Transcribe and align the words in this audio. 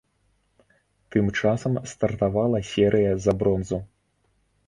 Тым 1.15 1.25
часам 1.41 1.73
стартавала 1.91 2.59
серыя 2.71 3.13
за 3.29 3.39
бронзу. 3.43 3.79